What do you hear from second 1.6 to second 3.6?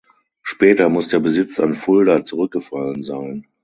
Fulda zurückgefallen sein.